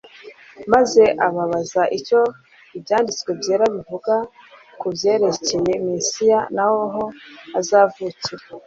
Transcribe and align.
maze 0.73 1.03
ababaza 1.27 1.83
icyo 1.97 2.19
Ibyanditswe 2.77 3.29
Byera 3.39 3.65
bivuga 3.75 4.13
ku 4.79 4.87
byerekcye 4.95 5.55
Mesiya, 5.89 6.39
naho 6.55 7.03
azavukira. 7.59 8.23